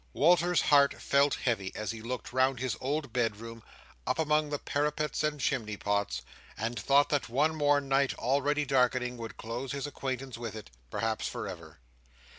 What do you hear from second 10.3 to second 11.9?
with it, perhaps for ever.